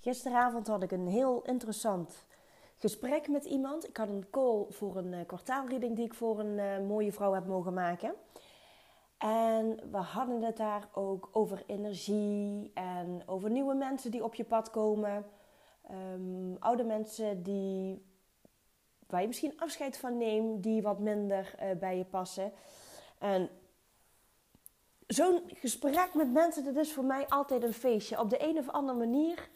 Gisteravond 0.00 0.66
had 0.66 0.82
ik 0.82 0.90
een 0.90 1.06
heel 1.06 1.42
interessant 1.42 2.26
gesprek 2.76 3.28
met 3.28 3.44
iemand. 3.44 3.88
Ik 3.88 3.96
had 3.96 4.08
een 4.08 4.30
call 4.30 4.66
voor 4.68 4.96
een 4.96 5.12
uh, 5.12 5.18
kwartaalreading 5.26 5.96
die 5.96 6.04
ik 6.04 6.14
voor 6.14 6.38
een 6.38 6.58
uh, 6.58 6.88
mooie 6.88 7.12
vrouw 7.12 7.32
heb 7.32 7.46
mogen 7.46 7.74
maken. 7.74 8.14
En 9.18 9.90
we 9.90 9.96
hadden 9.96 10.42
het 10.42 10.56
daar 10.56 10.88
ook 10.92 11.28
over 11.32 11.62
energie 11.66 12.70
en 12.74 13.22
over 13.26 13.50
nieuwe 13.50 13.74
mensen 13.74 14.10
die 14.10 14.24
op 14.24 14.34
je 14.34 14.44
pad 14.44 14.70
komen. 14.70 15.26
Um, 15.90 16.56
oude 16.58 16.84
mensen 16.84 17.42
die, 17.42 18.04
waar 19.06 19.20
je 19.20 19.26
misschien 19.26 19.60
afscheid 19.60 19.96
van 19.96 20.16
neemt, 20.16 20.62
die 20.62 20.82
wat 20.82 20.98
minder 20.98 21.54
uh, 21.62 21.78
bij 21.78 21.96
je 21.96 22.04
passen. 22.04 22.52
En 23.18 23.48
zo'n 25.06 25.42
gesprek 25.46 26.14
met 26.14 26.32
mensen, 26.32 26.64
dat 26.64 26.76
is 26.76 26.92
voor 26.92 27.04
mij 27.04 27.28
altijd 27.28 27.62
een 27.62 27.74
feestje. 27.74 28.20
Op 28.20 28.30
de 28.30 28.48
een 28.48 28.58
of 28.58 28.68
andere 28.68 28.98
manier 28.98 29.48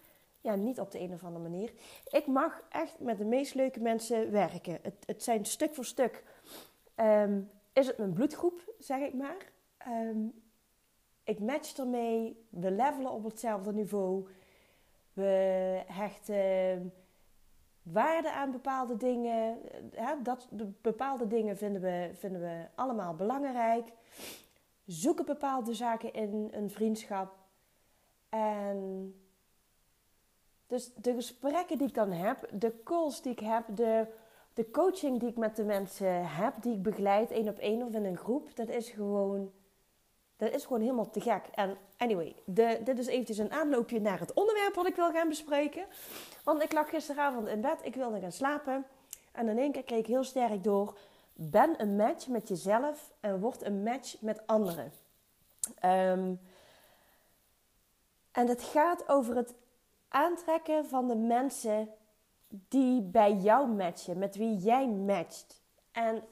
ja, 0.45 0.55
niet 0.55 0.81
op 0.81 0.91
de 0.91 1.01
een 1.01 1.13
of 1.13 1.25
andere 1.25 1.49
manier. 1.49 1.73
Ik 2.11 2.27
mag 2.27 2.63
echt 2.69 3.01
met 3.01 3.19
de 3.19 3.25
meest 3.25 3.55
leuke 3.55 3.81
mensen 3.81 4.31
werken. 4.31 4.79
Het, 4.83 4.95
het 5.07 5.23
zijn 5.23 5.45
stuk 5.45 5.75
voor 5.75 5.85
stuk. 5.85 6.25
Ehm, 6.95 7.41
is 7.73 7.87
het 7.87 7.99
mijn 7.99 8.13
bloedgroep, 8.13 8.75
zeg 8.79 9.01
ik 9.01 9.15
maar. 9.15 9.53
Ehm, 9.79 10.27
ik 11.23 11.41
match 11.41 11.77
ermee. 11.77 12.47
We 12.49 12.71
levelen 12.71 13.11
op 13.11 13.25
hetzelfde 13.25 13.73
niveau. 13.73 14.29
We 15.13 15.83
hechten 15.87 16.93
waarde 17.83 18.33
aan 18.33 18.51
bepaalde 18.51 18.97
dingen. 18.97 19.59
dat, 20.23 20.49
bepaalde 20.81 21.27
dingen 21.27 21.57
vinden 21.57 21.83
we, 21.83 22.11
vinden 22.13 22.41
we 22.41 22.67
allemaal 22.75 23.15
belangrijk. 23.15 23.93
Zoeken 24.85 25.25
bepaalde 25.25 25.75
zaken 25.75 26.13
in 26.13 26.49
een 26.53 26.71
vriendschap. 26.71 27.37
En 28.29 29.15
dus 30.67 30.91
de 30.95 31.15
gesprekken 31.15 31.79
die 31.79 31.89
ik 31.89 31.95
dan 31.95 32.13
heb, 32.13 32.49
de 32.53 32.83
calls 32.85 33.23
die 33.23 33.33
ik 33.33 33.41
heb, 33.41 33.65
de, 33.69 34.07
de 34.55 34.71
coaching 34.71 35.21
die 35.21 35.29
ik 35.29 35.37
met 35.37 35.57
de 35.57 35.65
mensen 35.65 36.29
heb, 36.29 36.55
die 36.63 36.73
ik 36.75 36.83
begeleid 36.83 37.31
één 37.31 37.49
op 37.49 37.59
één 37.59 37.83
of 37.83 37.93
in 37.93 38.05
een 38.05 38.17
groep, 38.17 38.57
dat 38.57 38.69
is 38.69 38.91
gewoon, 38.91 39.53
dat 40.37 40.53
is 40.53 40.65
gewoon 40.65 40.81
helemaal 40.81 41.11
te 41.11 41.21
gek. 41.21 41.47
En 41.55 41.77
anyway, 41.97 42.37
de, 42.45 42.81
dit 42.85 42.99
is 42.99 43.07
eventjes 43.07 43.39
een 43.39 43.53
aanloopje 43.53 44.01
naar 44.01 44.21
het 44.21 44.33
onderwerp 44.33 44.75
wat 44.75 44.87
ik 44.87 44.97
wil 44.97 45.11
gaan 45.11 45.29
bespreken. 45.29 45.87
Want 46.45 46.63
ik 46.63 46.73
lag 46.73 46.89
gisteravond 46.89 47.49
in 47.49 47.61
bed, 47.61 47.79
ik 47.83 47.95
wilde 47.95 48.21
gaan 48.21 48.33
slapen. 48.33 48.87
En 49.33 49.49
in 49.49 49.59
één 49.59 49.73
keer 49.73 49.85
kreeg 49.85 49.99
ik 49.99 50.07
heel 50.07 50.25
sterk 50.25 50.65
door, 50.65 50.99
ben 51.33 51.75
een 51.81 51.97
match 51.97 52.27
met 52.29 52.49
jezelf 52.49 53.13
en 53.21 53.41
word 53.41 53.63
een 53.63 53.83
match 53.83 54.21
met 54.21 54.47
anderen. 54.47 54.93
Um, 55.85 56.41
en 58.33 58.49
het 58.49 58.63
gaat 58.63 59.09
over 59.09 59.37
het 59.37 59.55
aantrekken 60.15 60.87
van 60.87 61.09
de 61.09 61.17
mensen 61.17 61.89
die 62.49 63.03
bij 63.03 63.33
jou 63.33 63.69
matchen, 63.69 64.19
met 64.19 64.37
wie 64.37 64.57
jij 64.57 64.89
matcht. 64.89 65.63
En 65.93 66.25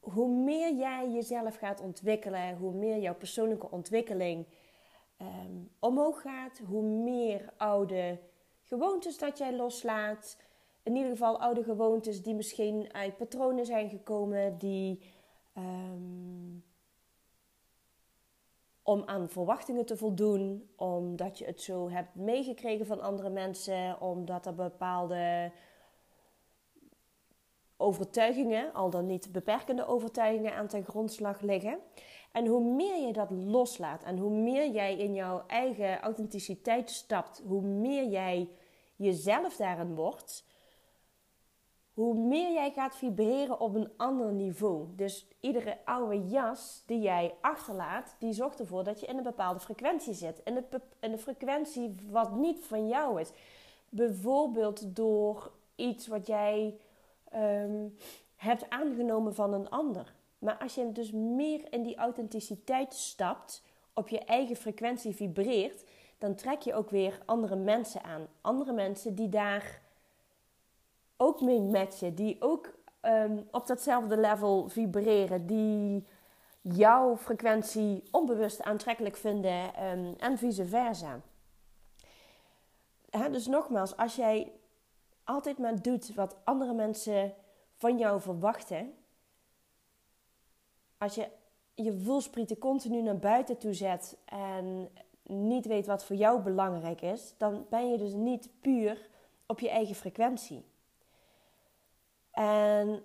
hoe 0.00 0.28
meer 0.28 0.74
jij 0.74 1.10
jezelf 1.10 1.56
gaat 1.56 1.80
ontwikkelen, 1.80 2.56
hoe 2.56 2.72
meer 2.72 2.98
jouw 2.98 3.14
persoonlijke 3.14 3.70
ontwikkeling 3.70 4.46
ehm, 5.16 5.56
omhoog 5.78 6.20
gaat, 6.20 6.60
hoe 6.68 6.82
meer 6.82 7.52
oude 7.56 8.18
gewoontes 8.62 9.18
dat 9.18 9.38
jij 9.38 9.56
loslaat. 9.56 10.36
In 10.82 10.96
ieder 10.96 11.10
geval 11.10 11.40
oude 11.40 11.62
gewoontes 11.62 12.22
die 12.22 12.34
misschien 12.34 12.92
uit 12.92 13.16
patronen 13.16 13.66
zijn 13.66 13.88
gekomen, 13.88 14.58
die 14.58 15.02
um, 15.56 16.64
om 18.86 19.02
aan 19.06 19.28
verwachtingen 19.28 19.86
te 19.86 19.96
voldoen, 19.96 20.70
omdat 20.76 21.38
je 21.38 21.44
het 21.44 21.60
zo 21.60 21.90
hebt 21.90 22.14
meegekregen 22.14 22.86
van 22.86 23.00
andere 23.00 23.30
mensen, 23.30 24.00
omdat 24.00 24.46
er 24.46 24.54
bepaalde 24.54 25.52
overtuigingen, 27.76 28.72
al 28.72 28.90
dan 28.90 29.06
niet 29.06 29.32
beperkende 29.32 29.86
overtuigingen, 29.86 30.54
aan 30.54 30.66
ten 30.66 30.84
grondslag 30.84 31.40
liggen. 31.40 31.78
En 32.32 32.46
hoe 32.46 32.74
meer 32.74 33.06
je 33.06 33.12
dat 33.12 33.30
loslaat 33.30 34.02
en 34.02 34.18
hoe 34.18 34.30
meer 34.30 34.70
jij 34.70 34.96
in 34.96 35.14
jouw 35.14 35.44
eigen 35.46 36.00
authenticiteit 36.00 36.90
stapt, 36.90 37.42
hoe 37.46 37.62
meer 37.62 38.08
jij 38.08 38.48
jezelf 38.96 39.56
daarin 39.56 39.94
wordt, 39.94 40.44
hoe 41.96 42.14
meer 42.14 42.52
jij 42.52 42.70
gaat 42.70 42.96
vibreren 42.96 43.60
op 43.60 43.74
een 43.74 43.90
ander 43.96 44.32
niveau. 44.32 44.86
Dus 44.96 45.26
iedere 45.40 45.78
oude 45.84 46.28
jas 46.28 46.82
die 46.86 47.00
jij 47.00 47.34
achterlaat, 47.40 48.16
die 48.18 48.32
zorgt 48.32 48.60
ervoor 48.60 48.84
dat 48.84 49.00
je 49.00 49.06
in 49.06 49.16
een 49.16 49.22
bepaalde 49.22 49.60
frequentie 49.60 50.14
zit. 50.14 50.40
In 50.44 50.64
een, 51.00 51.18
frequentie 51.18 51.94
wat 52.10 52.34
niet 52.34 52.64
van 52.64 52.88
jou 52.88 53.20
is. 53.20 53.30
Bijvoorbeeld 53.88 54.96
door 54.96 55.52
iets 55.74 56.06
wat 56.06 56.26
jij 56.26 56.76
um, 57.34 57.96
hebt 58.36 58.70
aangenomen 58.70 59.34
van 59.34 59.52
een 59.52 59.70
ander. 59.70 60.14
Maar 60.38 60.56
als 60.56 60.74
je 60.74 60.92
dus 60.92 61.10
meer 61.12 61.72
in 61.72 61.82
die 61.82 61.96
authenticiteit 61.96 62.94
stapt, 62.94 63.62
op 63.94 64.08
je 64.08 64.18
eigen 64.18 64.56
frequentie 64.56 65.14
vibreert, 65.14 65.84
dan 66.18 66.34
trek 66.34 66.60
je 66.60 66.74
ook 66.74 66.90
weer 66.90 67.20
andere 67.24 67.56
mensen 67.56 68.02
aan. 68.02 68.26
Andere 68.40 68.72
mensen 68.72 69.14
die 69.14 69.28
daar 69.28 69.84
ook 71.16 71.40
mee 71.40 71.60
matchen, 71.60 72.14
die 72.14 72.36
ook 72.40 72.74
um, 73.02 73.48
op 73.50 73.66
datzelfde 73.66 74.16
level 74.16 74.68
vibreren, 74.68 75.46
die 75.46 76.06
jouw 76.60 77.16
frequentie 77.16 78.02
onbewust 78.10 78.62
aantrekkelijk 78.62 79.16
vinden 79.16 79.84
um, 79.84 80.14
en 80.18 80.38
vice 80.38 80.66
versa. 80.66 81.20
dus 83.30 83.46
nogmaals, 83.46 83.96
als 83.96 84.16
jij 84.16 84.52
altijd 85.24 85.58
maar 85.58 85.82
doet 85.82 86.14
wat 86.14 86.36
andere 86.44 86.74
mensen 86.74 87.34
van 87.74 87.98
jou 87.98 88.20
verwachten, 88.20 88.94
als 90.98 91.14
je 91.14 91.28
je 91.74 91.98
voelsprieten 91.98 92.58
continu 92.58 93.02
naar 93.02 93.18
buiten 93.18 93.58
toe 93.58 93.72
zet 93.74 94.16
en 94.24 94.88
niet 95.22 95.66
weet 95.66 95.86
wat 95.86 96.04
voor 96.04 96.16
jou 96.16 96.40
belangrijk 96.40 97.00
is, 97.00 97.34
dan 97.36 97.66
ben 97.70 97.90
je 97.90 97.98
dus 97.98 98.12
niet 98.12 98.48
puur 98.60 99.08
op 99.46 99.60
je 99.60 99.68
eigen 99.68 99.94
frequentie. 99.94 100.64
En 102.36 103.02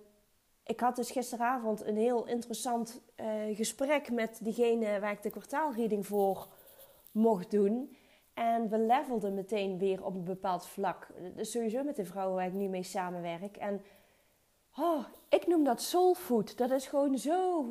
ik 0.63 0.79
had 0.79 0.95
dus 0.95 1.11
gisteravond 1.11 1.85
een 1.85 1.97
heel 1.97 2.27
interessant 2.27 3.01
uh, 3.15 3.55
gesprek 3.55 4.11
met 4.11 4.39
diegene 4.43 4.99
waar 4.99 5.11
ik 5.11 5.23
de 5.23 5.29
kwartaalreading 5.29 6.05
voor 6.05 6.47
mocht 7.11 7.51
doen. 7.51 7.95
En 8.33 8.69
we 8.69 8.77
levelden 8.77 9.33
meteen 9.33 9.77
weer 9.77 10.05
op 10.05 10.15
een 10.15 10.23
bepaald 10.23 10.67
vlak. 10.67 11.07
Dus 11.35 11.51
sowieso 11.51 11.83
met 11.83 11.95
de 11.95 12.05
vrouwen 12.05 12.35
waar 12.35 12.47
ik 12.47 12.53
nu 12.53 12.67
mee 12.67 12.83
samenwerk. 12.83 13.57
En 13.57 13.81
oh, 14.77 15.05
ik 15.29 15.47
noem 15.47 15.63
dat 15.63 15.81
soulfood. 15.81 16.57
Dat 16.57 16.71
is 16.71 16.87
gewoon 16.87 17.17
zo 17.17 17.65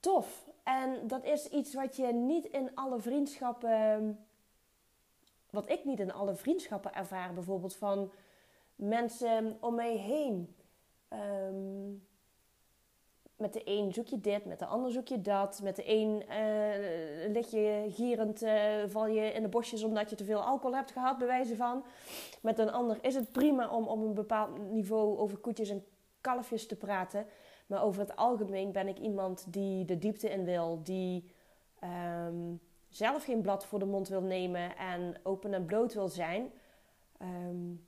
tof. 0.00 0.48
En 0.62 1.06
dat 1.06 1.24
is 1.24 1.48
iets 1.48 1.74
wat 1.74 1.96
je 1.96 2.12
niet 2.12 2.44
in 2.44 2.74
alle 2.74 3.00
vriendschappen. 3.00 4.18
Wat 5.50 5.70
ik 5.70 5.84
niet 5.84 6.00
in 6.00 6.12
alle 6.12 6.34
vriendschappen 6.34 6.94
ervaar, 6.94 7.34
bijvoorbeeld 7.34 7.76
van 7.76 8.10
mensen 8.78 9.56
om 9.60 9.74
mij 9.74 9.96
heen. 9.96 10.56
Ehm, 11.08 11.90
met 13.36 13.52
de 13.52 13.62
een 13.64 13.92
zoek 13.92 14.06
je 14.06 14.20
dit, 14.20 14.44
met 14.44 14.58
de 14.58 14.66
ander 14.66 14.92
zoek 14.92 15.08
je 15.08 15.20
dat. 15.20 15.60
Met 15.62 15.76
de 15.76 15.90
een 15.90 16.22
uh, 16.28 17.32
lig 17.32 17.50
je 17.50 17.86
gierend, 17.90 18.42
uh, 18.42 18.82
val 18.86 19.06
je 19.06 19.32
in 19.32 19.42
de 19.42 19.48
bosjes 19.48 19.82
omdat 19.82 20.10
je 20.10 20.16
te 20.16 20.24
veel 20.24 20.42
alcohol 20.42 20.76
hebt 20.76 20.90
gehad, 20.90 21.18
bij 21.18 21.26
wijze 21.26 21.56
van. 21.56 21.84
Met 22.42 22.58
een 22.58 22.70
ander 22.70 22.98
is 23.00 23.14
het 23.14 23.32
prima 23.32 23.70
om 23.70 23.86
op 23.86 24.00
een 24.00 24.14
bepaald 24.14 24.70
niveau 24.70 25.18
over 25.18 25.38
koetjes 25.38 25.68
en 25.68 25.84
kalfjes 26.20 26.66
te 26.66 26.76
praten. 26.76 27.26
Maar 27.66 27.82
over 27.82 28.00
het 28.00 28.16
algemeen 28.16 28.72
ben 28.72 28.88
ik 28.88 28.98
iemand 28.98 29.52
die 29.52 29.84
de 29.84 29.98
diepte 29.98 30.30
in 30.30 30.44
wil, 30.44 30.80
die 30.82 31.32
ehm, 31.78 32.54
zelf 32.88 33.24
geen 33.24 33.42
blad 33.42 33.66
voor 33.66 33.78
de 33.78 33.84
mond 33.84 34.08
wil 34.08 34.22
nemen 34.22 34.76
en 34.76 35.20
open 35.22 35.54
en 35.54 35.64
bloot 35.64 35.94
wil 35.94 36.08
zijn. 36.08 36.52
Um, 37.22 37.87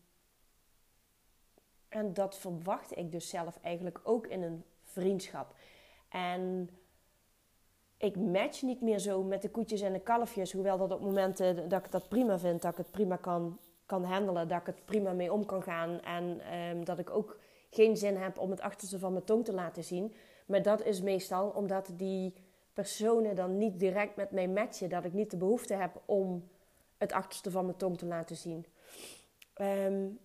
en 1.91 2.15
dat 2.15 2.39
verwacht 2.39 2.97
ik 2.97 3.13
dus 3.13 3.29
zelf 3.29 3.59
eigenlijk 3.63 4.01
ook 4.03 4.27
in 4.27 4.43
een 4.43 4.65
vriendschap. 4.83 5.55
En 6.09 6.71
ik 7.97 8.17
match 8.17 8.63
niet 8.63 8.81
meer 8.81 8.99
zo 8.99 9.23
met 9.23 9.43
de 9.43 9.51
koetjes 9.51 9.81
en 9.81 9.93
de 9.93 10.01
kalfjes. 10.01 10.53
Hoewel 10.53 10.79
dat 10.79 10.93
op 10.93 11.01
momenten 11.01 11.69
dat 11.69 11.85
ik 11.85 11.91
dat 11.91 12.09
prima 12.09 12.39
vind, 12.39 12.63
dat 12.63 12.73
ik 12.73 12.79
het 12.79 12.91
prima 12.91 13.17
kan, 13.17 13.59
kan 13.87 14.05
handelen, 14.05 14.49
dat 14.49 14.61
ik 14.61 14.67
het 14.67 14.85
prima 14.85 15.13
mee 15.13 15.33
om 15.33 15.47
kan 15.47 15.63
gaan. 15.63 16.01
En 16.01 16.41
ehm, 16.41 16.85
dat 16.85 16.99
ik 16.99 17.11
ook 17.11 17.39
geen 17.71 17.97
zin 17.97 18.17
heb 18.17 18.39
om 18.39 18.51
het 18.51 18.61
achterste 18.61 18.99
van 18.99 19.13
mijn 19.13 19.25
tong 19.25 19.45
te 19.45 19.53
laten 19.53 19.85
zien. 19.85 20.15
Maar 20.47 20.63
dat 20.63 20.85
is 20.85 21.01
meestal 21.01 21.49
omdat 21.49 21.91
die 21.97 22.35
personen 22.73 23.37
dan 23.37 23.59
niet 23.59 23.79
direct 23.79 24.17
met 24.17 24.31
mij 24.31 24.49
matchen. 24.49 24.89
Dat 24.89 25.05
ik 25.05 25.13
niet 25.13 25.31
de 25.31 25.37
behoefte 25.37 25.75
heb 25.75 26.01
om 26.05 26.49
het 26.99 27.13
achterste 27.13 27.51
van 27.51 27.65
mijn 27.65 27.77
tong 27.77 27.99
te 27.99 28.07
laten 28.07 28.37
zien. 28.37 28.67
Um, 29.61 30.19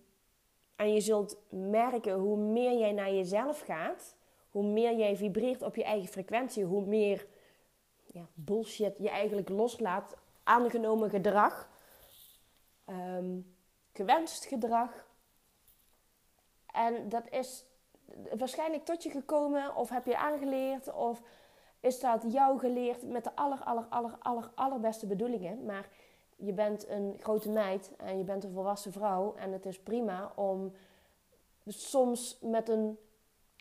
en 0.76 0.92
je 0.92 1.00
zult 1.00 1.36
merken 1.48 2.14
hoe 2.14 2.36
meer 2.36 2.78
jij 2.78 2.92
naar 2.92 3.12
jezelf 3.12 3.60
gaat, 3.60 4.16
hoe 4.50 4.64
meer 4.64 4.96
jij 4.96 5.16
vibreert 5.16 5.62
op 5.62 5.76
je 5.76 5.84
eigen 5.84 6.08
frequentie, 6.08 6.64
hoe 6.64 6.86
meer 6.86 7.26
ja, 8.06 8.26
bullshit 8.34 8.98
je 8.98 9.10
eigenlijk 9.10 9.48
loslaat, 9.48 10.16
aangenomen 10.42 11.10
gedrag. 11.10 11.68
ehm, 12.84 13.40
gewenst 13.92 14.44
gedrag. 14.44 15.06
En 16.66 17.08
dat 17.08 17.30
is 17.30 17.64
waarschijnlijk 18.36 18.84
tot 18.84 19.02
je 19.02 19.10
gekomen 19.10 19.76
of 19.76 19.88
heb 19.88 20.06
je 20.06 20.16
aangeleerd 20.16 20.92
of 20.92 21.22
is 21.80 22.00
dat 22.00 22.24
jou 22.28 22.58
geleerd 22.58 23.02
met 23.02 23.24
de 23.24 23.36
aller, 23.36 23.62
aller, 23.64 23.86
aller, 23.88 24.16
aller, 24.18 24.50
allerbeste 24.54 25.06
bedoelingen. 25.06 25.64
Maar 25.64 25.88
je 26.36 26.52
bent 26.52 26.88
een 26.88 27.16
grote 27.20 27.50
meid 27.50 27.90
en 27.96 28.18
je 28.18 28.24
bent 28.24 28.44
een 28.44 28.52
volwassen 28.52 28.92
vrouw 28.92 29.34
en 29.34 29.52
het 29.52 29.66
is 29.66 29.82
prima 29.82 30.32
om 30.34 30.72
soms 31.66 32.38
met 32.40 32.68
een 32.68 32.98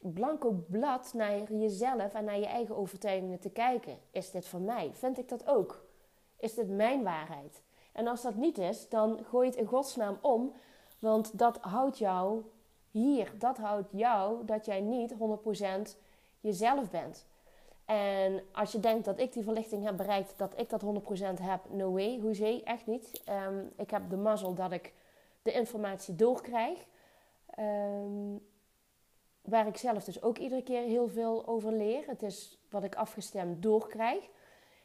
blanco 0.01 0.63
blad 0.69 1.13
naar 1.13 1.54
jezelf 1.54 2.13
en 2.13 2.25
naar 2.25 2.39
je 2.39 2.45
eigen 2.45 2.75
overtuigingen 2.75 3.39
te 3.39 3.50
kijken. 3.50 3.98
Is 4.12 4.31
dit 4.31 4.48
van 4.48 4.63
mij? 4.63 4.92
Vind 4.94 5.18
ik 5.18 5.30
dat 5.30 5.48
ook? 5.48 5.86
Is 6.38 6.54
dit 6.54 6.69
mijn 6.69 7.04
waarheid? 7.04 7.63
En 7.94 8.07
als 8.07 8.22
dat 8.22 8.36
niet 8.36 8.57
is, 8.57 8.89
dan 8.89 9.19
gooi 9.24 9.48
het 9.48 9.57
in 9.57 9.66
godsnaam 9.66 10.18
om. 10.22 10.54
Want 11.00 11.38
dat 11.38 11.57
houdt 11.57 11.98
jou 11.98 12.44
hier. 12.92 13.31
Dat 13.38 13.57
houdt 13.57 13.92
jou 13.92 14.45
dat 14.45 14.66
jij 14.66 14.81
niet 14.81 15.13
100% 15.13 15.16
jezelf 16.39 16.89
bent. 16.89 17.25
En 17.85 18.43
als 18.51 18.71
je 18.71 18.79
denkt 18.79 19.05
dat 19.05 19.19
ik 19.19 19.33
die 19.33 19.43
verlichting 19.43 19.83
heb 19.83 19.97
bereikt, 19.97 20.33
dat 20.37 20.59
ik 20.59 20.69
dat 20.69 20.83
100% 20.83 21.41
heb, 21.41 21.69
no 21.69 21.91
way, 21.91 22.19
hoezee, 22.19 22.63
echt 22.63 22.85
niet. 22.85 23.21
Um, 23.29 23.71
ik 23.77 23.89
heb 23.89 24.09
de 24.09 24.17
mazzel 24.17 24.53
dat 24.53 24.71
ik 24.71 24.93
de 25.41 25.51
informatie 25.51 26.15
doorkrijg. 26.15 26.85
Um, 27.59 28.41
waar 29.41 29.67
ik 29.67 29.77
zelf 29.77 30.03
dus 30.03 30.21
ook 30.21 30.37
iedere 30.37 30.63
keer 30.63 30.81
heel 30.81 31.07
veel 31.07 31.47
over 31.47 31.71
leer. 31.71 32.07
Het 32.07 32.23
is 32.23 32.57
wat 32.69 32.83
ik 32.83 32.95
afgestemd 32.95 33.61
doorkrijg. 33.61 34.29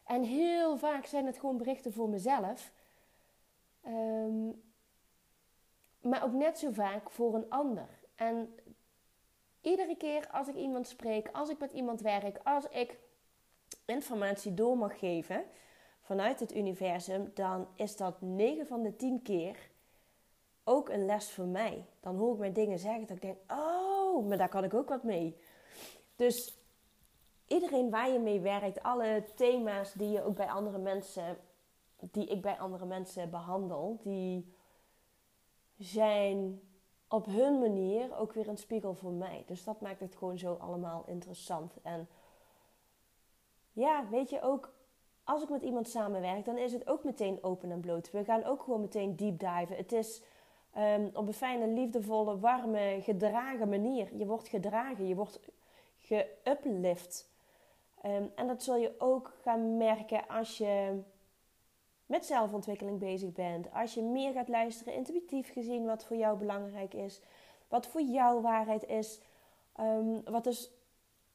En 0.05 0.23
heel 0.23 0.79
vaak 0.79 1.06
zijn 1.06 1.26
het 1.26 1.38
gewoon 1.38 1.56
berichten 1.56 1.93
voor 1.93 2.08
mezelf. 2.08 2.73
Um, 3.87 4.62
maar 6.00 6.25
ook 6.25 6.32
net 6.32 6.58
zo 6.58 6.70
vaak 6.70 7.11
voor 7.11 7.35
een 7.35 7.50
ander. 7.50 7.88
En 8.14 8.55
iedere 9.61 9.97
keer 9.97 10.29
als 10.31 10.49
ik 10.49 10.55
iemand 10.55 10.89
spreek, 10.89 11.29
als 11.33 11.49
ik 11.49 11.59
met 11.59 11.73
iemand 11.73 12.01
werk, 12.01 12.41
als 12.45 12.69
ik 12.69 12.99
informatie 13.85 14.55
door 14.55 14.79
mag 14.79 14.99
geven 14.99 15.45
vanuit 16.01 16.41
het 16.41 16.55
universum, 16.55 17.31
dan 17.35 17.69
is 17.75 17.97
dat 17.97 18.21
9 18.21 18.67
van 18.67 18.83
de 18.83 18.97
10 18.97 19.23
keer 19.23 19.57
ook 20.65 20.89
een 20.89 21.05
les 21.05 21.31
voor 21.31 21.47
mij. 21.47 21.85
Dan 22.01 22.17
hoor 22.17 22.33
ik 22.33 22.39
mij 22.39 22.53
dingen 22.53 22.79
zeggen 22.79 23.07
dat 23.07 23.17
ik 23.17 23.23
denk: 23.23 23.39
oh, 23.49 24.27
maar 24.27 24.39
daar 24.39 24.49
kan 24.49 24.65
ik 24.65 24.75
ook 24.75 24.89
wat 24.89 25.03
mee. 25.03 25.37
Dus 26.17 26.59
iedereen 27.47 27.91
waar 27.91 28.11
je 28.11 28.19
mee 28.19 28.41
werkt, 28.41 28.83
alle 28.83 29.25
thema's 29.35 29.93
die 29.93 30.09
je 30.09 30.23
ook 30.23 30.37
bij 30.37 30.49
andere 30.49 30.79
mensen, 30.79 31.39
die 31.99 32.27
ik 32.27 32.43
bij 32.43 32.59
andere 32.59 32.87
mensen 32.87 33.31
behandel, 33.31 33.99
die 34.03 34.55
zijn 35.77 36.61
op 37.11 37.27
hun 37.27 37.59
manier 37.59 38.17
ook 38.19 38.33
weer 38.33 38.49
een 38.49 38.59
spiegel 38.59 38.95
voor 38.95 39.12
mij. 39.12 39.45
Dus 39.47 39.65
dat 39.65 39.81
maakt 39.81 40.01
het 40.01 40.17
gewoon 40.17 40.39
zo 40.39 40.55
allemaal 40.55 41.05
interessant. 41.07 41.75
En 41.83 42.09
ja, 43.73 44.09
weet 44.11 44.31
je 44.31 44.43
ook, 44.43 44.73
als 45.25 45.43
ik 45.43 45.49
met 45.49 45.62
iemand 45.62 45.89
samenwerk, 45.89 46.45
dan 46.45 46.59
is 46.59 46.73
het 46.73 46.89
ook 46.89 47.05
meteen 47.05 47.39
open 47.43 47.71
en 47.71 47.81
bloot. 47.81 48.11
We 48.11 48.25
gaan 48.25 48.45
ook 48.45 48.62
gewoon 48.62 48.81
meteen 48.81 49.17
deep 49.17 49.39
diven. 49.39 49.77
Het 49.77 49.93
is 49.93 50.23
um, 50.77 51.11
op 51.15 51.27
een 51.27 51.35
fijne, 51.35 51.67
liefdevolle, 51.67 52.39
warme, 52.39 52.99
gedragen 53.01 53.69
manier. 53.69 54.17
Je 54.17 54.27
wordt 54.27 54.49
gedragen, 54.49 55.09
je 55.09 55.15
wordt 55.15 55.41
geuplift. 55.99 57.31
Um, 58.06 58.33
en 58.35 58.47
dat 58.47 58.63
zul 58.63 58.77
je 58.77 58.95
ook 58.99 59.33
gaan 59.43 59.77
merken 59.77 60.29
als 60.29 60.59
je 60.59 61.01
met 62.11 62.27
zelfontwikkeling 62.27 62.99
bezig 62.99 63.33
bent. 63.33 63.73
Als 63.73 63.95
je 63.95 64.03
meer 64.03 64.33
gaat 64.33 64.49
luisteren, 64.49 64.95
intuïtief 64.95 65.53
gezien, 65.53 65.85
wat 65.85 66.05
voor 66.05 66.17
jou 66.17 66.39
belangrijk 66.39 66.95
is. 66.95 67.21
Wat 67.69 67.87
voor 67.87 68.03
jou 68.03 68.43
waarheid 68.43 68.87
is. 68.87 69.21
Um, 69.81 70.23
wat 70.25 70.45
dus 70.45 70.71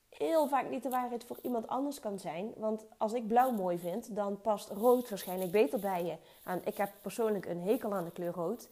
heel 0.10 0.48
vaak 0.48 0.69
niet 0.69 0.83
de 0.83 0.89
waarheid 0.89 1.24
voor 1.24 1.39
iemand 1.42 1.68
anders 1.68 2.00
kan 2.00 2.19
zijn. 2.19 2.54
Want 2.57 2.86
als 2.98 3.13
ik 3.13 3.27
blauw 3.27 3.51
mooi 3.51 3.77
vind, 3.77 4.16
dan 4.16 4.42
past 4.42 4.69
rood 4.69 5.10
waarschijnlijk 5.10 5.51
beter 5.51 5.80
bij 5.80 6.06
je. 6.06 6.18
En 6.44 6.62
ik 6.66 6.78
heb 6.78 6.92
persoonlijk 7.01 7.45
een 7.45 7.62
hekel 7.62 7.94
aan 7.94 8.06
de 8.06 8.12
kleur 8.12 8.33
rood. 8.33 8.69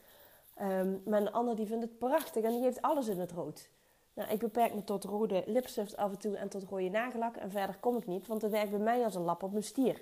Um, 0.62 1.02
maar 1.06 1.22
een 1.22 1.32
ander 1.32 1.56
die 1.56 1.66
vindt 1.66 1.84
het 1.84 1.98
prachtig 1.98 2.44
en 2.44 2.52
die 2.52 2.62
heeft 2.62 2.82
alles 2.82 3.08
in 3.08 3.20
het 3.20 3.32
rood. 3.32 3.70
Nou, 4.14 4.30
ik 4.30 4.40
beperk 4.40 4.74
me 4.74 4.84
tot 4.84 5.04
rode 5.04 5.44
lipstift 5.46 5.98
af 5.98 6.12
en 6.12 6.20
toe 6.20 6.38
en 6.38 6.50
tot 6.50 6.64
rode 6.64 6.90
nagellak. 6.90 7.36
En 7.36 7.52
verder 7.52 7.78
kom 7.80 7.98
ik 7.98 8.08
niet, 8.08 8.28
want 8.28 8.42
het 8.42 8.52
werkt 8.52 8.72
bij 8.72 8.80
mij 8.80 9.04
als 9.04 9.16
een 9.16 9.24
lap 9.24 9.44
op 9.44 9.52
mijn 9.52 9.64
stier. 9.64 10.02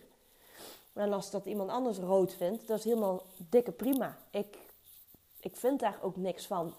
En 0.94 1.14
als 1.14 1.32
dat 1.32 1.46
iemand 1.46 1.70
anders 1.70 1.98
rood 1.98 2.34
vindt, 2.34 2.68
dat 2.68 2.78
is 2.78 2.84
helemaal 2.84 3.24
dikke 3.50 3.72
prima. 3.72 4.18
Ik, 4.30 4.58
ik 5.40 5.56
vind 5.56 5.80
daar 5.80 5.98
ook 6.02 6.16
niks 6.16 6.48
van. 6.48 6.74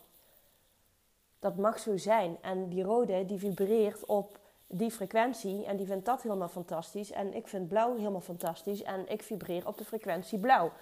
Dat 1.38 1.56
mag 1.56 1.79
zo 1.79 1.97
zijn. 1.97 2.37
En 2.41 2.69
die 2.69 2.82
rode, 2.82 3.25
die 3.25 3.38
vibreert 3.38 4.05
op 4.05 4.38
die 4.67 4.91
frequentie 4.91 5.64
en 5.64 5.76
die 5.76 5.87
vindt 5.87 6.05
dat 6.05 6.23
helemaal 6.23 6.49
fantastisch. 6.49 7.11
En 7.11 7.35
ik 7.35 7.49
vind 7.49 7.69
blauw 7.69 7.97
helemaal 7.97 8.20
fantastisch 8.20 8.82
en 8.82 9.09
ik 9.09 9.23
vibreer 9.23 9.67
op 9.67 9.79
de 9.79 9.85
frequentie 9.85 10.38
blauw. 10.38 10.73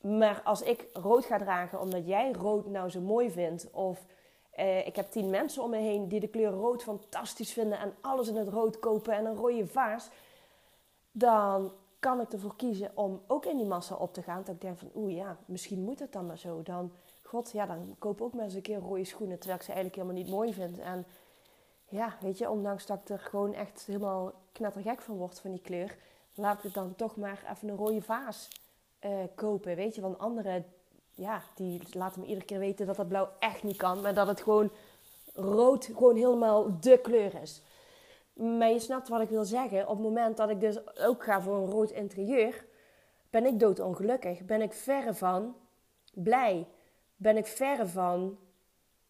Maar 0.00 0.42
als 0.44 0.62
ik 0.62 0.86
rood 0.92 1.24
ga 1.24 1.38
dragen 1.38 1.80
omdat 1.80 2.06
jij 2.06 2.32
rood 2.32 2.66
nou 2.66 2.90
zo 2.90 3.00
mooi 3.00 3.30
vindt, 3.30 3.70
of 3.70 4.06
eh, 4.50 4.86
ik 4.86 4.96
heb 4.96 5.10
tien 5.10 5.30
mensen 5.30 5.62
om 5.62 5.70
me 5.70 5.76
heen 5.76 6.08
die 6.08 6.20
de 6.20 6.28
kleur 6.28 6.50
rood 6.50 6.82
fantastisch 6.82 7.52
vinden 7.52 7.78
en 7.78 7.94
alles 8.00 8.28
in 8.28 8.36
het 8.36 8.48
rood 8.48 8.78
kopen 8.78 9.14
en 9.14 9.24
een 9.24 9.36
rode 9.36 9.66
vaas, 9.66 10.08
dan 11.12 11.72
kan 12.06 12.20
ik 12.20 12.32
ervoor 12.32 12.56
kiezen 12.56 12.90
om 12.94 13.20
ook 13.26 13.44
in 13.44 13.56
die 13.56 13.66
massa 13.66 13.94
op 13.94 14.14
te 14.14 14.22
gaan. 14.22 14.42
Dat 14.44 14.54
ik 14.54 14.60
denk 14.60 14.78
van, 14.78 14.90
oeh 14.94 15.14
ja, 15.14 15.36
misschien 15.46 15.82
moet 15.82 15.98
het 15.98 16.12
dan 16.12 16.26
maar 16.26 16.38
zo. 16.38 16.62
Dan, 16.62 16.92
god, 17.22 17.50
ja, 17.52 17.66
dan 17.66 17.96
koop 17.98 18.20
ook 18.20 18.34
maar 18.34 18.44
eens 18.44 18.54
een 18.54 18.62
keer 18.62 18.78
rode 18.78 19.04
schoenen, 19.04 19.38
terwijl 19.38 19.58
ik 19.58 19.64
ze 19.64 19.72
eigenlijk 19.72 20.02
helemaal 20.02 20.22
niet 20.22 20.32
mooi 20.32 20.54
vind. 20.54 20.78
En 20.78 21.06
ja, 21.88 22.16
weet 22.20 22.38
je, 22.38 22.50
ondanks 22.50 22.86
dat 22.86 22.98
ik 22.98 23.08
er 23.08 23.18
gewoon 23.18 23.54
echt 23.54 23.84
helemaal 23.86 24.32
knettergek 24.52 25.02
van 25.02 25.16
word 25.16 25.40
van 25.40 25.50
die 25.50 25.60
kleur, 25.60 25.96
laat 26.34 26.64
ik 26.64 26.74
dan 26.74 26.94
toch 26.94 27.16
maar 27.16 27.44
even 27.52 27.68
een 27.68 27.76
rode 27.76 28.02
vaas 28.02 28.48
uh, 29.00 29.10
kopen. 29.34 29.76
Weet 29.76 29.94
je, 29.94 30.00
want 30.00 30.18
anderen, 30.18 30.64
ja, 31.14 31.42
die 31.54 31.82
laten 31.92 32.20
me 32.20 32.26
iedere 32.26 32.46
keer 32.46 32.58
weten 32.58 32.86
dat 32.86 32.96
dat 32.96 33.08
blauw 33.08 33.28
echt 33.38 33.62
niet 33.62 33.76
kan, 33.76 34.00
maar 34.00 34.14
dat 34.14 34.26
het 34.26 34.40
gewoon 34.40 34.70
rood 35.34 35.84
gewoon 35.84 36.16
helemaal 36.16 36.80
de 36.80 36.98
kleur 36.98 37.40
is. 37.42 37.62
Maar 38.36 38.70
je 38.70 38.78
snapt 38.78 39.08
wat 39.08 39.20
ik 39.20 39.28
wil 39.28 39.44
zeggen. 39.44 39.88
Op 39.88 39.96
het 39.96 40.06
moment 40.06 40.36
dat 40.36 40.50
ik 40.50 40.60
dus 40.60 40.98
ook 40.98 41.24
ga 41.24 41.40
voor 41.42 41.56
een 41.56 41.70
rood 41.70 41.90
interieur, 41.90 42.64
ben 43.30 43.46
ik 43.46 43.60
doodongelukkig. 43.60 44.44
Ben 44.44 44.62
ik 44.62 44.72
verre 44.72 45.14
van 45.14 45.56
blij. 46.14 46.66
Ben 47.16 47.36
ik 47.36 47.46
verre 47.46 47.86
van 47.86 48.38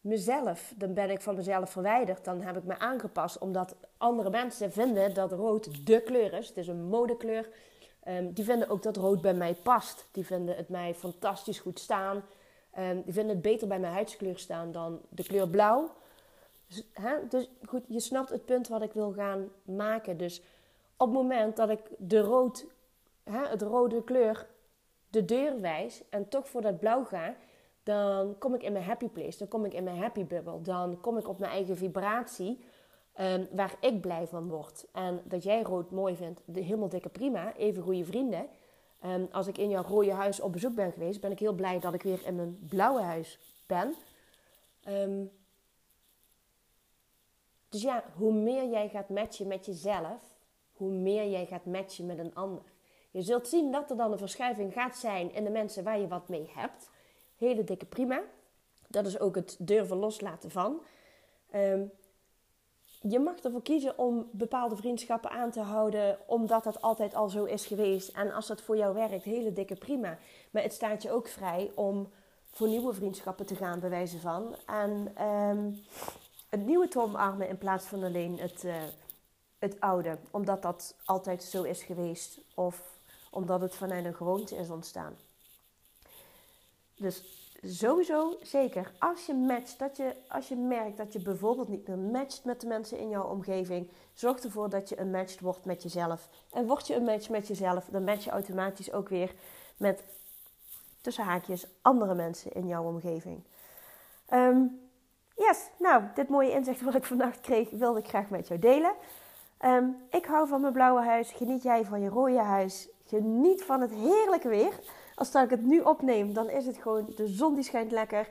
mezelf. 0.01 0.73
Dan 0.77 0.95
ben 0.95 1.11
ik 1.11 1.21
van 1.21 1.35
mezelf 1.35 1.71
verwijderd. 1.71 2.25
Dan 2.25 2.41
heb 2.41 2.57
ik 2.57 2.65
me 2.65 2.79
aangepast 2.79 3.39
omdat 3.39 3.77
andere 3.97 4.31
mensen 4.31 4.73
vinden 4.73 5.15
dat 5.15 5.33
rood 5.33 5.87
de 5.87 6.03
kleur 6.03 6.33
is. 6.33 6.49
Het 6.49 6.57
is 6.57 6.69
een 6.69 6.85
modekleur. 6.85 7.49
Um, 8.09 8.33
die 8.33 8.45
vinden 8.45 8.69
ook 8.69 8.83
dat 8.83 8.97
rood 8.97 9.21
bij 9.21 9.35
mij 9.35 9.55
past. 9.55 10.09
Die 10.13 10.27
vinden 10.27 10.57
het 10.57 10.69
mij 10.69 10.95
fantastisch 10.95 11.59
goed 11.59 11.79
staan. 11.79 12.25
Um, 12.79 13.03
die 13.03 13.13
vinden 13.13 13.33
het 13.33 13.43
beter 13.43 13.69
bij 13.69 13.79
mijn 13.79 13.93
huidskleur 13.93 14.39
staan 14.39 14.73
dan 14.73 15.01
de 15.09 15.23
kleur 15.23 15.49
blauw. 15.49 15.91
Dus, 17.29 17.51
goed, 17.67 17.83
je 17.89 18.01
snapt 18.01 18.31
het 18.31 18.45
punt 18.45 18.69
wat 18.69 18.83
ik 18.83 18.93
wil 18.93 19.13
gaan 19.13 19.49
maken. 19.63 20.17
Dus 20.17 20.43
op 20.97 21.07
het 21.07 21.17
moment 21.17 21.57
dat 21.57 21.69
ik 21.69 21.81
de 21.99 22.21
rood, 22.21 22.67
het 23.25 23.63
rode 23.63 24.05
kleur 24.05 24.47
de 25.11 25.25
deur 25.25 25.61
wijs 25.61 26.03
en 26.09 26.29
toch 26.29 26.49
voor 26.49 26.61
dat 26.61 26.79
blauw 26.79 27.05
ga, 27.05 27.35
dan 27.83 28.39
kom 28.39 28.55
ik 28.55 28.63
in 28.63 28.73
mijn 28.73 28.85
happy 28.85 29.09
place, 29.09 29.39
dan 29.39 29.49
kom 29.49 29.65
ik 29.65 29.75
in 29.75 29.85
mijn 29.85 29.99
happy 29.99 30.25
bubble, 30.25 30.61
dan 30.61 31.01
kom 31.01 31.19
ik 31.19 31.29
op 31.29 31.39
mijn 31.39 31.53
eigen 31.53 31.77
vibratie 31.77 32.65
um, 33.21 33.49
waar 33.53 33.77
ik 33.81 34.01
blij 34.01 34.27
van 34.27 34.49
word. 34.49 34.87
En 34.93 35.21
dat 35.25 35.43
jij 35.43 35.63
rood 35.63 35.91
mooi 35.91 36.17
vindt, 36.17 36.43
de 36.45 36.61
helemaal 36.61 36.89
dikke 36.89 37.09
prima, 37.09 37.55
even 37.55 37.83
goede 37.83 38.05
vrienden. 38.05 38.47
Um, 39.05 39.29
als 39.31 39.47
ik 39.47 39.59
in 39.59 39.69
jouw 39.69 39.83
rode 39.83 40.13
huis 40.13 40.41
op 40.41 40.53
bezoek 40.53 40.75
ben 40.75 40.93
geweest, 40.93 41.21
ben 41.21 41.31
ik 41.31 41.39
heel 41.39 41.53
blij 41.53 41.81
dat 41.81 41.95
ik 41.95 42.03
weer 42.03 42.27
in 42.27 42.37
mijn 42.37 42.59
blauwe 42.69 43.01
huis 43.01 43.39
ben. 43.67 43.95
Um, 44.89 45.31
dus 47.77 47.85
ja, 47.85 48.05
hoe 48.15 48.33
meer 48.33 48.69
jij 48.71 48.89
gaat 48.89 49.09
matchen 49.09 49.47
met 49.47 49.67
jezelf, 49.67 50.21
hoe 50.73 50.91
meer 50.91 51.31
jij 51.31 51.47
gaat 51.47 51.65
matchen 51.65 52.07
met 52.07 52.19
een 52.19 52.35
ander. 52.35 52.63
Je 53.11 53.23
zult 53.23 53.49
zien 53.49 53.73
dat 53.73 53.91
er 53.91 53.97
dan 53.97 54.13
een 54.13 54.19
verschuiving 54.19 54.73
gaat 54.73 54.97
zijn 54.97 55.35
in 55.35 55.45
de 55.45 55.51
mensen 55.51 55.85
waar 55.85 55.99
je 55.99 56.09
wat 56.09 56.29
mee 56.29 56.51
hebt. 56.55 56.91
Hele 57.37 57.65
dikke 57.65 57.87
prima. 57.87 58.23
Dat 58.89 59.07
is 59.07 59.21
ook 59.21 59.35
het 59.35 59.57
durven 59.59 59.97
loslaten 59.97 60.51
van. 60.51 60.81
Um, 61.55 61.91
je 63.01 63.19
mag 63.19 63.37
ervoor 63.37 63.63
kiezen 63.63 63.99
om 63.99 64.29
bepaalde 64.33 64.77
vriendschappen 64.77 65.31
aan 65.31 65.51
te 65.51 65.61
houden, 65.61 66.19
omdat 66.27 66.65
dat 66.65 66.83
altijd 66.83 67.15
al 67.15 67.29
zo 67.29 67.45
is 67.45 67.67
geweest. 67.67 68.09
En 68.09 68.33
als 68.33 68.47
dat 68.47 68.61
voor 68.61 68.77
jou 68.77 68.95
werkt, 68.95 69.25
hele 69.25 69.53
dikke 69.53 69.75
prima. 69.75 70.19
Maar 70.51 70.63
het 70.63 70.73
staat 70.73 71.03
je 71.03 71.11
ook 71.11 71.29
vrij 71.29 71.71
om 71.75 72.09
voor 72.51 72.69
nieuwe 72.69 72.93
vriendschappen 72.93 73.47
te 73.47 73.55
gaan, 73.55 73.81
bij 73.81 73.91
wijze 73.91 74.21
van. 74.21 74.55
En 74.67 75.25
um, 75.27 75.85
het 76.57 76.67
nieuwe 76.67 76.89
te 76.89 77.47
in 77.49 77.59
plaats 77.59 77.85
van 77.85 78.03
alleen 78.03 78.39
het, 78.39 78.65
uh, 78.65 78.75
het 79.59 79.81
oude. 79.81 80.19
Omdat 80.31 80.63
dat 80.63 80.95
altijd 81.05 81.43
zo 81.43 81.63
is 81.63 81.83
geweest 81.83 82.41
of 82.55 82.83
omdat 83.31 83.61
het 83.61 83.75
vanuit 83.75 84.05
een 84.05 84.15
gewoonte 84.15 84.57
is 84.57 84.71
ontstaan. 84.71 85.17
Dus 86.97 87.23
sowieso 87.63 88.37
zeker 88.43 88.93
als 88.99 89.27
je 89.27 89.35
matcht, 89.35 89.79
dat 89.79 89.97
je, 89.97 90.15
als 90.29 90.49
je 90.49 90.57
merkt 90.57 90.97
dat 90.97 91.13
je 91.13 91.19
bijvoorbeeld 91.19 91.69
niet 91.69 91.89
meer 91.89 91.99
matcht 91.99 92.45
met 92.45 92.61
de 92.61 92.67
mensen 92.67 92.99
in 92.99 93.09
jouw 93.09 93.29
omgeving, 93.29 93.91
zorg 94.15 94.39
ervoor 94.39 94.71
dat 94.71 94.89
je 94.89 95.01
een 95.01 95.11
match 95.11 95.41
wordt 95.41 95.65
met 95.65 95.83
jezelf. 95.83 96.29
En 96.53 96.67
word 96.67 96.87
je 96.87 96.95
een 96.95 97.05
match 97.05 97.29
met 97.29 97.47
jezelf, 97.47 97.85
dan 97.85 98.05
match 98.05 98.25
je 98.25 98.31
automatisch 98.31 98.93
ook 98.93 99.09
weer 99.09 99.35
met 99.77 100.05
tussen 101.01 101.25
haakjes 101.25 101.67
andere 101.83 102.15
mensen 102.15 102.53
in 102.53 102.67
jouw 102.67 102.85
omgeving. 102.85 103.43
Ehm, 104.27 104.65
yes, 105.37 105.71
nou, 105.79 106.03
dit 106.15 106.29
mooie 106.29 106.51
inzicht 106.51 106.81
wat 106.81 106.95
ik 106.95 107.05
vannacht 107.05 107.41
kreeg, 107.41 107.71
wilde 107.71 107.99
ik 107.99 108.09
graag 108.09 108.31
met 108.31 108.49
jou 108.49 108.61
delen. 108.61 108.93
Ehm, 109.59 109.89
ik 110.11 110.25
hou 110.25 110.49
van 110.49 110.61
mijn 110.61 110.73
blauwe 110.73 111.03
huis. 111.03 111.33
Geniet 111.33 111.63
jij 111.63 111.85
van 111.85 112.01
je 112.01 112.09
rode 112.09 112.39
huis? 112.39 112.89
Geniet 113.05 113.65
van 113.65 113.81
het 113.81 113.91
heerlijke 113.91 114.49
weer. 114.49 114.81
Als 115.15 115.35
ik 115.35 115.51
het 115.51 115.63
nu 115.63 115.81
opneem, 115.81 116.33
dan 116.33 116.51
is 116.51 116.67
het 116.67 116.77
gewoon 116.77 117.13
de 117.17 117.27
zon 117.27 117.55
die 117.55 117.65
schijnt 117.65 117.91
lekker. 117.91 118.29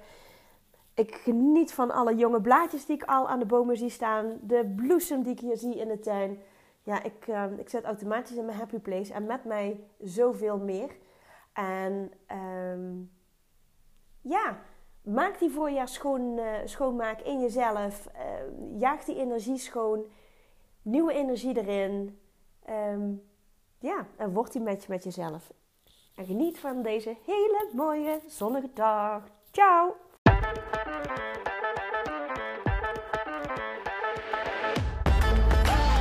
Ik 0.93 1.15
geniet 1.15 1.73
van 1.73 1.91
alle 1.91 2.15
jonge 2.15 2.41
blaadjes 2.41 2.85
die 2.85 2.95
ik 2.95 3.03
al 3.03 3.27
aan 3.27 3.39
de 3.39 3.45
bomen 3.45 3.77
zie 3.77 3.89
staan. 3.89 4.39
De 4.41 4.73
bloesem 4.75 5.23
die 5.23 5.31
ik 5.31 5.39
hier 5.39 5.57
zie 5.57 5.75
in 5.75 5.87
de 5.87 5.99
tuin. 5.99 6.39
Ja, 6.83 7.03
ik, 7.03 7.27
uh, 7.27 7.43
ik 7.57 7.69
zet 7.69 7.83
automatisch 7.83 8.35
in 8.35 8.45
mijn 8.45 8.57
happy 8.57 8.79
place. 8.79 9.13
En 9.13 9.25
met 9.25 9.45
mij 9.45 9.79
zoveel 9.99 10.57
meer. 10.57 10.89
En 11.53 12.11
um, 12.71 13.11
ja, 14.21 14.57
maak 15.05 15.39
die 15.39 15.49
voorjaar 15.49 15.87
schoon, 15.87 16.37
uh, 16.37 16.45
schoonmaak 16.65 17.21
in 17.21 17.41
jezelf. 17.41 18.07
Uh, 18.15 18.79
jaag 18.79 19.03
die 19.03 19.15
energie 19.15 19.57
schoon. 19.57 20.05
Nieuwe 20.81 21.13
energie 21.13 21.57
erin. 21.57 22.19
Um, 22.69 23.21
ja, 23.79 24.05
en 24.17 24.33
word 24.33 24.51
die 24.51 24.61
met 24.61 25.03
jezelf. 25.03 25.51
En 26.15 26.25
geniet 26.25 26.59
van 26.59 26.81
deze 26.81 27.15
hele 27.25 27.69
mooie 27.73 28.19
zonnige 28.27 28.69
dag. 28.73 29.23
Ciao! 29.51 29.95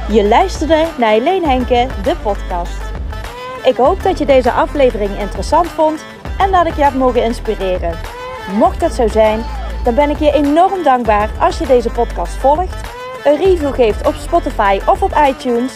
Je 0.09 0.27
luisterde 0.29 0.95
naar 0.99 1.11
Helene 1.11 1.47
Henke, 1.47 1.89
de 2.03 2.17
podcast. 2.23 2.83
Ik 3.65 3.77
hoop 3.77 4.03
dat 4.03 4.19
je 4.19 4.27
deze 4.27 4.53
aflevering 4.53 5.19
interessant 5.19 5.69
vond 5.69 6.05
en 6.39 6.53
dat 6.53 6.67
ik 6.67 6.75
je 6.75 6.83
heb 6.83 6.95
mogen 6.95 7.25
inspireren. 7.25 8.13
Mocht 8.53 8.81
dat 8.81 8.95
zo 8.95 9.09
zijn, 9.09 9.45
dan 9.85 9.95
ben 9.95 10.11
ik 10.11 10.19
je 10.19 10.33
enorm 10.33 10.83
dankbaar 10.83 11.31
als 11.41 11.59
je 11.59 11.67
deze 11.67 11.91
podcast 11.91 12.33
volgt, 12.33 12.89
een 13.25 13.37
review 13.37 13.75
geeft 13.75 14.07
op 14.07 14.15
Spotify 14.15 14.81
of 14.87 15.03
op 15.03 15.13
iTunes, 15.29 15.73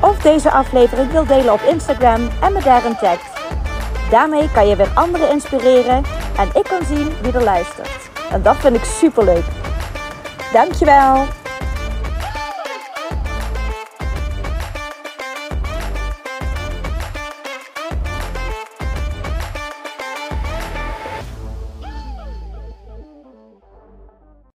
of 0.00 0.18
deze 0.18 0.50
aflevering 0.50 1.10
wil 1.12 1.26
delen 1.26 1.52
op 1.52 1.60
Instagram 1.60 2.28
en 2.42 2.52
me 2.52 2.62
daarin 2.62 2.96
tagt. 2.96 3.38
Daarmee 4.10 4.50
kan 4.52 4.68
je 4.68 4.76
weer 4.76 4.90
anderen 4.94 5.30
inspireren 5.30 6.04
en 6.36 6.48
ik 6.54 6.64
kan 6.64 6.84
zien 6.86 7.12
wie 7.22 7.32
er 7.32 7.44
luistert. 7.44 8.10
En 8.30 8.42
dat 8.42 8.56
vind 8.56 8.76
ik 8.76 8.84
super 8.84 9.24
leuk. 9.24 9.44
Dankjewel! 10.52 11.39